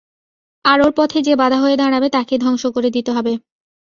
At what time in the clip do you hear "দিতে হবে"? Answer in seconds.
2.89-3.33